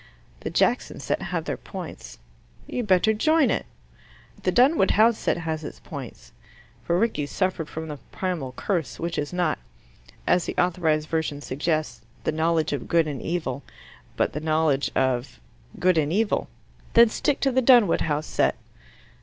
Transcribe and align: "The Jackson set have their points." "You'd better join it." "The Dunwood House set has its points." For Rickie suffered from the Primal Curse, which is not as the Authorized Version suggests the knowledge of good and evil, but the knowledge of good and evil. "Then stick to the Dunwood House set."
"The 0.39 0.49
Jackson 0.49 0.99
set 0.99 1.21
have 1.21 1.45
their 1.45 1.57
points." 1.57 2.17
"You'd 2.65 2.87
better 2.87 3.13
join 3.13 3.51
it." 3.51 3.67
"The 4.41 4.51
Dunwood 4.51 4.89
House 4.97 5.19
set 5.19 5.37
has 5.37 5.63
its 5.63 5.79
points." 5.79 6.31
For 6.83 6.97
Rickie 6.97 7.27
suffered 7.27 7.69
from 7.69 7.87
the 7.87 7.97
Primal 8.11 8.51
Curse, 8.53 8.99
which 8.99 9.19
is 9.19 9.31
not 9.31 9.59
as 10.25 10.45
the 10.45 10.55
Authorized 10.57 11.07
Version 11.07 11.39
suggests 11.39 12.01
the 12.23 12.31
knowledge 12.31 12.73
of 12.73 12.87
good 12.87 13.05
and 13.07 13.21
evil, 13.21 13.61
but 14.17 14.33
the 14.33 14.39
knowledge 14.39 14.89
of 14.95 15.39
good 15.77 15.99
and 15.99 16.11
evil. 16.11 16.49
"Then 16.95 17.09
stick 17.09 17.39
to 17.41 17.51
the 17.51 17.61
Dunwood 17.61 18.01
House 18.01 18.25
set." 18.25 18.55